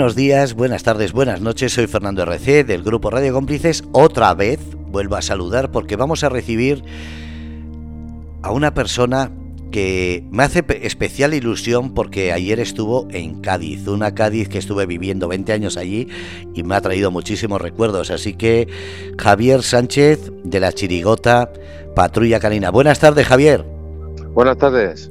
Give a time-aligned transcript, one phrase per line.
[0.00, 1.74] Buenos días, buenas tardes, buenas noches.
[1.74, 3.84] Soy Fernando RC del grupo Radio Cómplices.
[3.92, 6.82] Otra vez vuelvo a saludar porque vamos a recibir
[8.40, 9.30] a una persona
[9.70, 15.28] que me hace especial ilusión porque ayer estuvo en Cádiz, una Cádiz que estuve viviendo
[15.28, 16.08] 20 años allí
[16.54, 18.10] y me ha traído muchísimos recuerdos.
[18.10, 18.68] Así que
[19.18, 21.52] Javier Sánchez de la Chirigota
[21.94, 22.70] Patrulla Canina.
[22.70, 23.66] Buenas tardes, Javier.
[24.32, 25.10] Buenas tardes.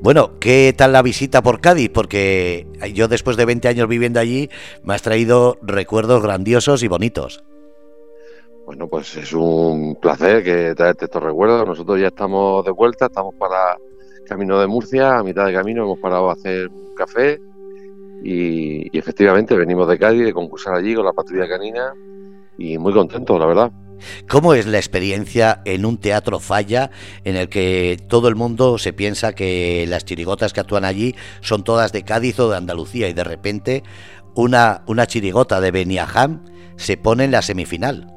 [0.00, 1.90] Bueno, ¿qué tal la visita por Cádiz?
[1.92, 4.48] Porque yo después de 20 años viviendo allí
[4.82, 7.44] me has traído recuerdos grandiosos y bonitos.
[8.66, 11.66] Bueno, pues es un placer que traerte estos recuerdos.
[11.66, 13.76] Nosotros ya estamos de vuelta, estamos para
[14.26, 17.38] camino de Murcia, a mitad de camino hemos parado a hacer un café
[18.22, 21.92] y, y efectivamente venimos de Cádiz de concursar allí con la patrulla canina
[22.56, 23.72] y muy contentos, la verdad.
[24.28, 26.90] ¿Cómo es la experiencia en un teatro falla
[27.24, 31.64] en el que todo el mundo se piensa que las chirigotas que actúan allí son
[31.64, 33.82] todas de Cádiz o de Andalucía y de repente
[34.34, 36.44] una, una chirigota de Beniajam
[36.76, 38.14] se pone en la semifinal?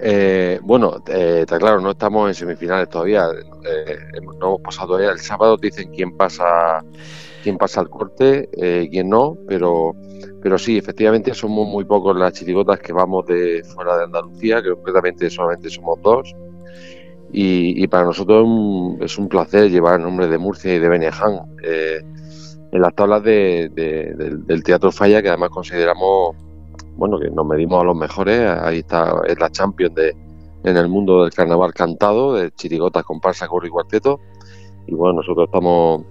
[0.00, 3.26] Eh, bueno, eh, está claro, no estamos en semifinales todavía.
[3.64, 3.96] Eh,
[4.38, 5.10] no hemos pasado todavía.
[5.10, 6.82] El sábado dicen quién pasa,
[7.44, 9.94] quién pasa al corte, eh, quién no, pero
[10.42, 14.70] pero sí, efectivamente somos muy pocos las chirigotas que vamos de fuera de Andalucía, que
[14.70, 16.34] concretamente solamente somos dos.
[17.32, 18.46] Y, para nosotros
[19.00, 22.00] es un placer llevar el nombre de Murcia y de Beneján eh,
[22.70, 26.36] en las tablas de, del, Teatro Falla, que además consideramos,
[26.96, 28.38] bueno, que nos medimos a los mejores.
[28.40, 30.14] Ahí está, es la champion de,
[30.62, 34.20] en el mundo del carnaval cantado, de chirigotas, comparsa, coro y cuarteto.
[34.86, 36.04] Y bueno, nosotros estamos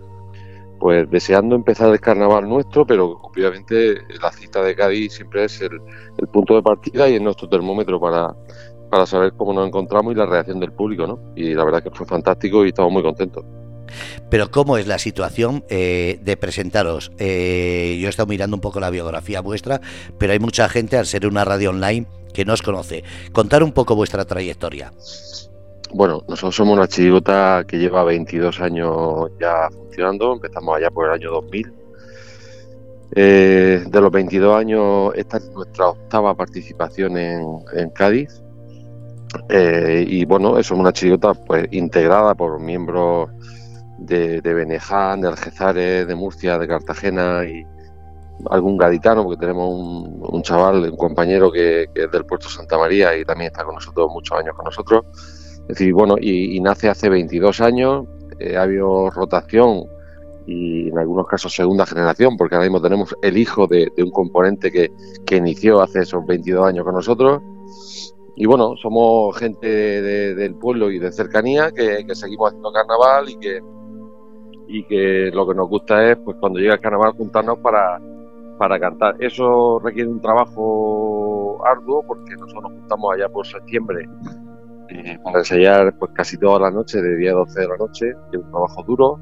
[0.83, 5.79] pues deseando empezar el carnaval nuestro, pero obviamente la cita de Cádiz siempre es el,
[6.27, 8.35] punto de partida y es nuestro termómetro para,
[8.91, 11.19] para saber cómo nos encontramos y la reacción del público, ¿no?
[11.37, 13.45] Y la verdad que fue fantástico y estamos muy contentos.
[14.29, 17.13] Pero ¿cómo es la situación eh, de presentaros?
[17.17, 19.79] Eh, yo he estado mirando un poco la biografía vuestra,
[20.17, 23.05] pero hay mucha gente, al ser una radio online, que no os conoce.
[23.31, 24.91] Contar un poco vuestra trayectoria.
[25.93, 31.11] Bueno, nosotros somos una chirigota que lleva 22 años ya funcionando, empezamos allá por el
[31.13, 31.73] año 2000.
[33.15, 38.41] Eh, de los 22 años, esta es nuestra octava participación en, Cádiz.
[39.49, 43.29] Eh, y bueno, somos una chirigota pues integrada por miembros
[43.99, 47.63] de, de Beneján, de Algezares, de Murcia, de Cartagena y
[48.49, 53.15] algún gaditano, porque tenemos un, chaval, un compañero que, que, es del puerto Santa María
[53.15, 55.05] y también está con nosotros muchos años con nosotros.
[55.63, 58.05] Es decir, bueno, y, nace hace 22 años,
[58.39, 59.85] eh, ha habido rotación
[60.45, 64.71] y en algunos casos segunda generación, porque ahora mismo tenemos el hijo de, un componente
[64.71, 64.91] que,
[65.35, 67.41] inició hace esos 22 años con nosotros.
[68.35, 73.61] Y bueno, somos gente del pueblo y de cercanía que, seguimos haciendo carnaval y que,
[74.67, 78.01] y que lo que nos gusta es, pues cuando llega el carnaval, juntarnos para,
[78.57, 79.15] para cantar.
[79.19, 84.05] Eso requiere un trabajo arduo porque nosotros nos juntamos allá por septiembre
[84.89, 88.09] eh, para ensayar pues casi toda la noche, de día a 12 de la noche,
[88.31, 89.19] es un trabajo duro.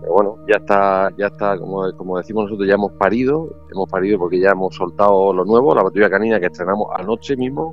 [0.00, 4.18] Pero bueno, ya está, ya está, como, como decimos nosotros, ya hemos parido, hemos parido
[4.18, 7.72] porque ya hemos soltado lo nuevo, la patrulla canina que estrenamos anoche mismo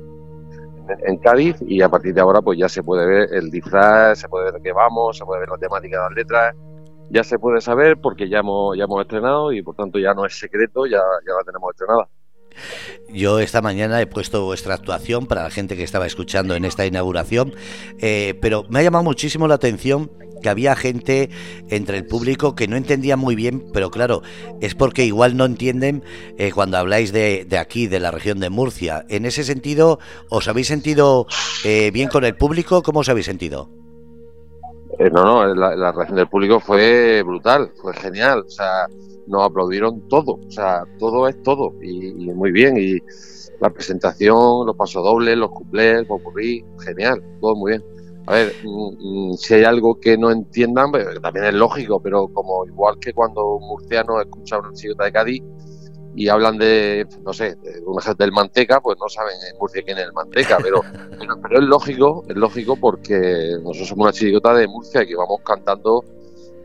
[1.04, 4.28] en, Cádiz y a partir de ahora pues ya se puede ver el disfraz, se
[4.28, 6.54] puede ver de qué vamos, se puede ver la temática de las letras,
[7.10, 10.24] ya se puede saber porque ya hemos, ya hemos estrenado y por tanto ya no
[10.24, 12.08] es secreto, ya, ya la tenemos estrenada.
[13.08, 16.86] Yo esta mañana he puesto vuestra actuación para la gente que estaba escuchando en esta
[16.86, 17.54] inauguración,
[17.98, 20.10] eh, pero me ha llamado muchísimo la atención
[20.40, 21.30] que había gente
[21.68, 24.22] entre el público que no entendía muy bien, pero claro,
[24.60, 26.02] es porque igual no entienden
[26.38, 29.04] eh, cuando habláis de, aquí, de la región de Murcia.
[29.08, 29.98] En ese sentido,
[30.28, 31.26] ¿os habéis sentido
[31.64, 32.82] eh, bien con el público?
[32.82, 33.79] ¿Cómo os habéis sentido?
[35.08, 38.44] No, no, la, reacción del público fue brutal, fue genial.
[38.46, 38.86] O sea,
[39.26, 42.98] nos aplaudieron todo, o sea, todo es todo, y, muy bien, y
[43.60, 47.84] la presentación, los pasodobles, los cuplés, popurrí, genial, todo muy bien.
[48.26, 52.28] A ver, mm, mm, si hay algo que no entiendan, pues, también es lógico, pero
[52.28, 55.42] como igual que cuando un murciano escucha una chilota de Cádiz
[56.14, 60.04] y hablan de, no sé, de, del manteca, pues no saben en Murcia quién es
[60.04, 60.82] el manteca, pero,
[61.42, 66.04] pero, es lógico, es lógico porque nosotros somos una chirigota de Murcia que vamos cantando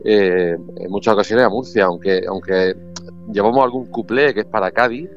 [0.04, 2.74] eh, en muchas ocasiones a Murcia, aunque, aunque
[3.32, 5.08] llevamos algún cuplé que es para Cádiz,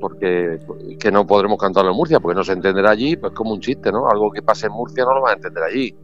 [0.00, 0.58] porque
[1.00, 3.90] que no podremos cantarlo en Murcia, porque no se entenderá allí, pues como un chiste,
[3.90, 4.08] ¿no?
[4.08, 5.94] Algo que pase en Murcia no lo va a entender allí.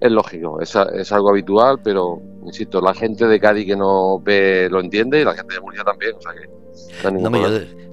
[0.00, 4.68] Es lógico, es, es algo habitual, pero insisto, la gente de Cádiz que no ve
[4.70, 6.57] lo entiende y la gente de Murcia también, o sea que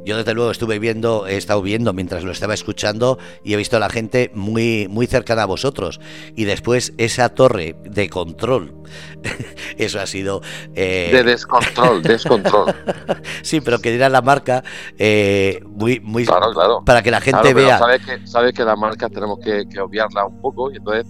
[0.05, 3.77] yo desde luego estuve viendo, he estado viendo mientras lo estaba escuchando y he visto
[3.77, 5.99] a la gente muy, muy cercana a vosotros.
[6.35, 8.75] Y después esa torre de control,
[9.77, 10.41] eso ha sido...
[10.75, 12.75] Eh, de descontrol, descontrol.
[13.41, 14.63] sí, pero que dirá la marca
[14.99, 16.23] eh, muy, muy...
[16.25, 16.83] Claro, claro.
[16.85, 17.79] Para que la gente vea...
[17.79, 21.07] Sabes que, sabe que las marcas tenemos que, obviarla un poco y entonces...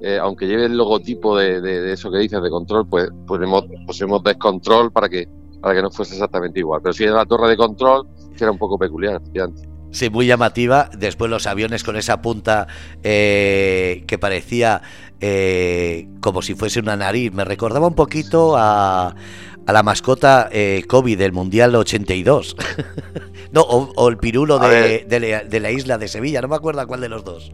[0.00, 4.00] Eh, aunque lleve el logotipo de, eso que dices de control, pues, pues hemos, pues
[4.00, 5.26] hemos descontrol para que
[5.60, 6.80] para que no fuese exactamente igual.
[6.82, 8.06] Pero si era la torre de control,
[8.36, 9.20] que era un poco peculiar,
[9.90, 10.90] Sí, muy llamativa.
[10.96, 12.66] Después los aviones con esa punta
[13.02, 14.82] eh, que parecía
[15.20, 17.32] eh, como si fuese una nariz.
[17.32, 19.14] Me recordaba un poquito a,
[19.68, 22.56] a la mascota eh, Kobe del Mundial 82.
[23.52, 26.40] no, o, el pirulo de, de, la, isla de Sevilla.
[26.40, 27.52] No me acuerdo cuál de los dos.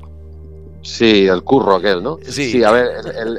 [0.85, 2.19] Sí, el curro aquel, ¿no?
[2.23, 2.91] Sí, a ver,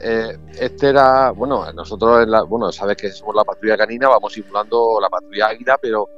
[0.03, 4.33] eh, este era, bueno, nosotros, en la, bueno, sabes que somos la patrulla canina, vamos
[4.33, 6.09] simulando la patrulla águila, pero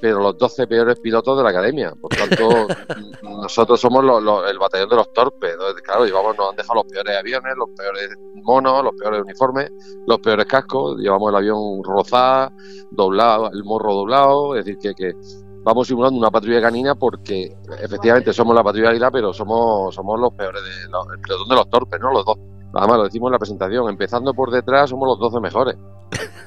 [0.00, 1.92] pero los 12 peores pilotos de la academia.
[2.00, 2.66] Por tanto,
[3.22, 4.02] nosotros somos
[4.48, 5.56] el batallón de los torpes.
[5.84, 8.08] claro, llevamos, nos han dejado los peores aviones, los peores
[8.42, 9.70] monos, los peores uniformes,
[10.06, 10.98] los peores cascos.
[10.98, 12.52] Llevamos el avión rozado,
[12.90, 14.56] doblado, el morro doblado.
[14.56, 15.14] Es decir, que, que
[15.64, 20.32] vamos simulando una patrulla canina porque efectivamente somos la patrulla águila, pero somos, somos los
[20.34, 22.12] peores de los, el de los torpes, ¿no?
[22.12, 22.38] Los dos.
[22.72, 25.76] Además, lo decimos en la presentación, empezando por detrás somos los 12 mejores.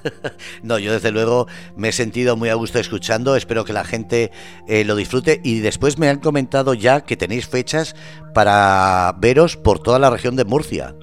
[0.63, 4.31] no, yo desde luego me he sentido muy a gusto escuchando, espero que la gente
[4.67, 7.95] eh, lo disfrute y después me han comentado ya que tenéis fechas
[8.33, 10.95] para veros por toda la región de Murcia.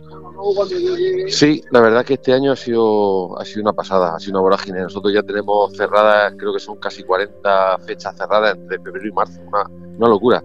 [1.28, 4.42] Sí, la verdad que este año ha sido, ha sido una pasada, ha sido una
[4.42, 4.80] vorágine.
[4.80, 9.40] Nosotros ya tenemos cerradas, creo que son casi 40 fechas cerradas entre febrero y marzo,
[9.46, 10.42] una, locura.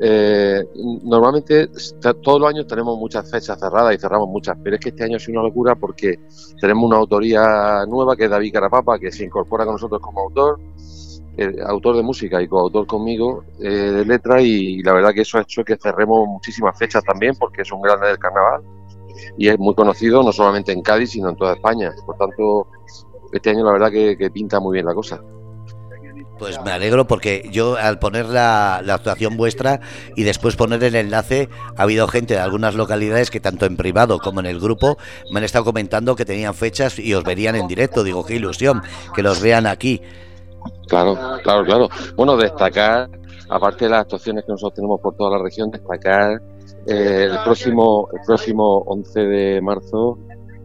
[0.00, 0.64] Eh,
[1.04, 1.68] normalmente
[2.22, 5.16] todos los años tenemos muchas fechas cerradas y cerramos muchas, pero es que este año
[5.16, 6.18] ha sido una locura porque
[6.60, 10.58] tenemos una autoría nueva que es David Carapapa, que se incorpora con nosotros como autor,
[11.36, 15.38] eh, autor de música y coautor conmigo eh, de letra y la verdad que eso
[15.38, 18.62] ha hecho que cerremos muchísimas fechas también porque es un grande del carnaval
[19.36, 21.92] y es muy conocido no solamente en Cádiz sino en toda España.
[22.06, 22.66] Por tanto,
[23.32, 25.20] este año la verdad que pinta muy bien la cosa.
[26.42, 29.78] Pues me alegro porque yo al poner la, actuación vuestra
[30.16, 34.18] y después poner el enlace, ha habido gente de algunas localidades que tanto en privado
[34.18, 34.98] como en el grupo
[35.30, 38.02] me han estado comentando que tenían fechas y os verían en directo.
[38.02, 38.82] Digo, qué ilusión,
[39.14, 40.02] que los vean aquí.
[40.88, 41.88] Claro, claro, claro.
[42.16, 43.08] Bueno, destacar,
[43.48, 46.42] aparte de las actuaciones que nosotros tenemos por toda la región, destacar
[46.86, 50.18] eh, el próximo el próximo 11 de marzo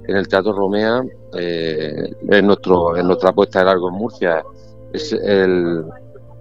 [0.08, 1.04] en el Teatro Romea,
[1.34, 4.44] eh, en, nuestro, en nuestra puesta de largo en Murcia,
[4.94, 5.84] es el,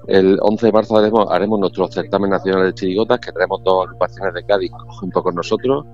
[0.07, 4.35] el 11 de marzo haremos, haremos nuestro certamen nacional de chirigotas, que traemos dos agrupaciones
[4.35, 4.71] de Cádiz
[5.01, 5.85] junto con nosotros.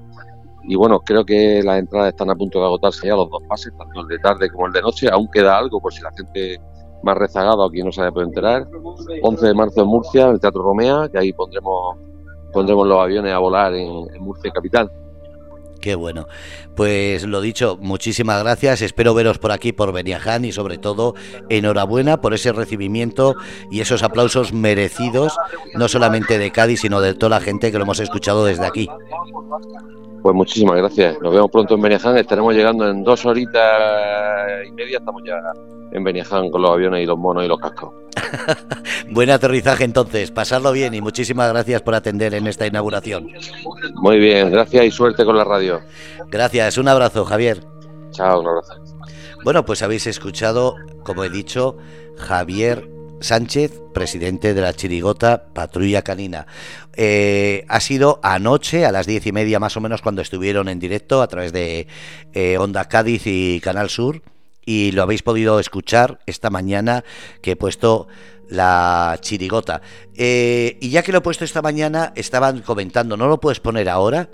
[0.65, 3.73] Y bueno, creo que las entradas están a punto de agotarse ya los dos pases,
[3.77, 5.09] tanto el de tarde como el de noche.
[5.11, 6.61] Aún queda algo por si la gente
[7.03, 8.69] más rezagada o quien no se haya podido enterar.
[9.23, 11.97] 11 de marzo en Murcia, en el Teatro Romea, que ahí pondremos,
[12.53, 14.91] pondremos los aviones a volar en, Murcia Capital.
[15.81, 16.29] Qué bueno.
[16.77, 18.83] Pues lo dicho, muchísimas gracias.
[18.83, 21.15] Espero veros por aquí, por Beniaján y sobre todo
[21.49, 23.35] enhorabuena por ese recibimiento
[23.69, 25.37] y esos aplausos merecidos,
[25.75, 28.89] no solamente de Cádiz, sino de toda la gente que lo hemos escuchado desde aquí.
[30.23, 31.21] Pues muchísimas gracias.
[31.21, 32.17] Nos vemos pronto en Beniaján.
[32.17, 34.99] Estaremos llegando en dos horitas y media.
[34.99, 35.35] Estamos ya
[35.91, 37.93] en Beniaján con los aviones y los monos y los cascos.
[39.11, 43.29] Buen aterrizaje entonces, pasarlo bien y muchísimas gracias por atender en esta inauguración.
[43.95, 45.81] Muy bien, gracias y suerte con la radio.
[46.31, 47.65] Gracias, un abrazo Javier.
[48.11, 48.75] Chao, un abrazo.
[49.45, 51.77] Bueno, pues habéis escuchado, como he dicho,
[52.17, 52.92] Javier
[53.23, 56.47] Sánchez, presidente de la Chirigota Patrulla Canina.
[56.95, 60.79] Eh, ha sido anoche a las diez y media más o menos cuando estuvieron en
[60.79, 61.87] directo a través de
[62.33, 64.23] eh, Onda Cádiz y Canal Sur
[64.65, 67.05] y lo habéis podido escuchar esta mañana
[67.41, 68.09] que he puesto
[68.49, 69.81] la chirigota.
[70.15, 73.89] Eh, y ya que lo he puesto esta mañana, estaban comentando, ¿no lo puedes poner
[73.89, 74.29] ahora?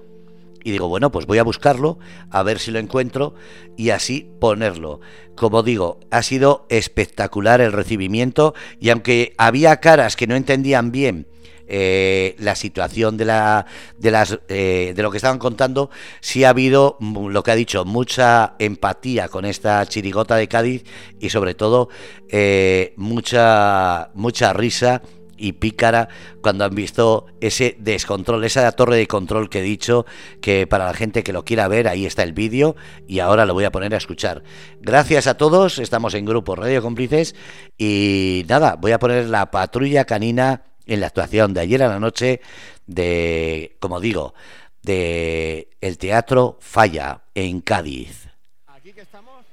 [0.64, 1.98] Y digo, bueno, pues voy a buscarlo,
[2.30, 3.34] a ver si lo encuentro
[3.76, 5.00] y así ponerlo.
[5.36, 11.26] Como digo, ha sido espectacular el recibimiento y aunque había caras que no entendían bien
[11.70, 13.66] eh, la situación de, la,
[13.98, 17.54] de, las, eh, de lo que estaban contando, sí ha habido, mm, lo que ha
[17.54, 20.84] dicho, mucha empatía con esta chirigota de Cádiz
[21.20, 21.90] y sobre todo
[22.30, 25.02] eh, mucha, mucha risa
[25.38, 26.08] y pícara
[26.42, 30.04] cuando han visto ese descontrol, esa torre de control que he dicho,
[30.40, 32.76] que para la gente que lo quiera ver, ahí está el vídeo
[33.06, 34.42] y ahora lo voy a poner a escuchar.
[34.80, 37.34] Gracias a todos, estamos en Grupo Radio Cómplices
[37.78, 42.00] y nada, voy a poner la patrulla canina en la actuación de ayer a la
[42.00, 42.40] noche
[42.86, 44.34] de, como digo,
[44.82, 48.28] de el Teatro Falla en Cádiz.
[48.66, 49.44] Aquí que estamos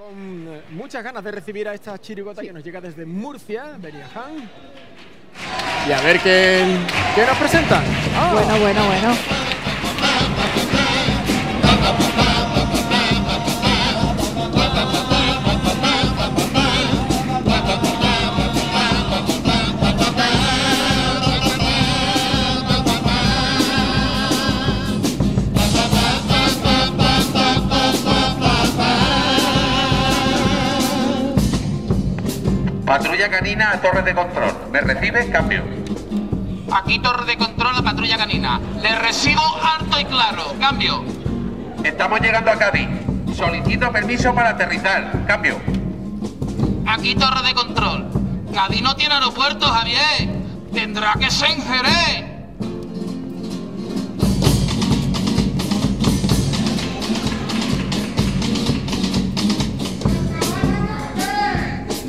[0.00, 4.48] con eh, muchas ganas de recibir a esta chirigota que nos llega desde Murcia, Beriaján.
[5.86, 6.64] Y a ver qué,
[7.14, 7.84] qué nos presentan.
[8.16, 8.30] Ah.
[8.32, 9.40] Bueno, bueno, bueno.
[33.20, 34.54] Patrulla canina a torre de control.
[34.72, 35.30] ¿Me recibe?
[35.30, 35.62] Cambio.
[36.72, 38.58] Aquí torre de control a patrulla canina.
[38.80, 40.54] Le recibo alto y claro.
[40.58, 41.04] Cambio.
[41.84, 42.88] Estamos llegando a Cádiz.
[43.36, 45.26] Solicito permiso para aterrizar.
[45.26, 45.60] Cambio.
[46.86, 48.10] Aquí torre de control.
[48.54, 50.30] Cádiz no tiene aeropuerto, Javier.
[50.72, 52.29] Tendrá que ser en Jerez.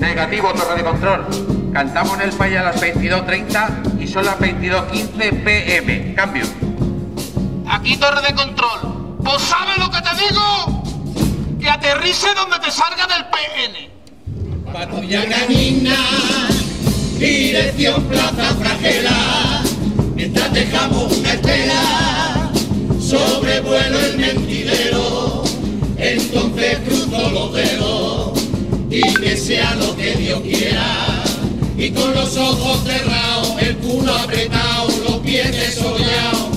[0.01, 1.72] Negativo, torre de control.
[1.72, 6.15] Cantamos en el país a las 22.30 y son las 22.15 pm.
[6.15, 6.43] Cambio.
[7.70, 9.15] Aquí torre de control.
[9.20, 10.84] ¿Vos sabes lo que te digo?
[11.60, 14.74] Que aterrice donde te salga del PN.
[14.74, 15.96] Patrulla canina,
[17.20, 19.62] dirección Plaza Fragela.
[20.15, 22.51] Mientras dejamos una estela,
[23.00, 25.43] sobrevuelo el mentidero.
[25.98, 27.40] Entonces cruzo los
[30.39, 31.23] Quiera.
[31.77, 36.50] Y con los ojos cerrados, el culo apretado, los pies desollados,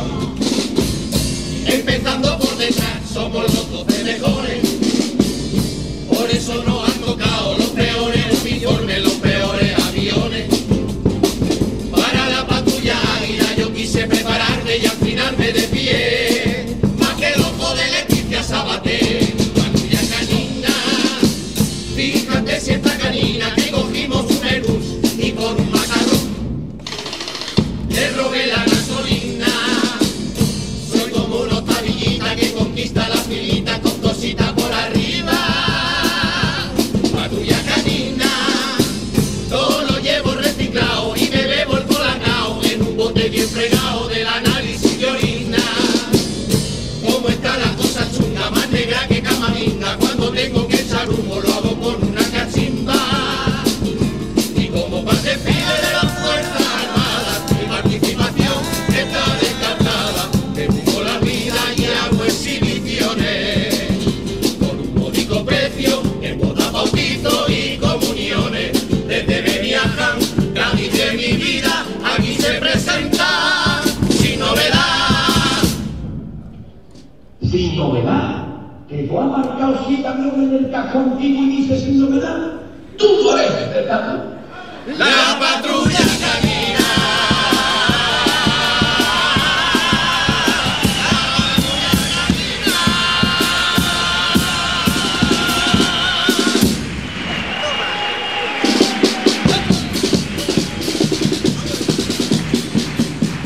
[82.98, 84.24] Tú lo eres, ¿verdad?
[84.98, 86.80] La patrulla canina.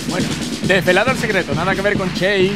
[0.07, 0.27] Bueno,
[0.63, 2.51] desvelado el secreto, nada que ver con Chase,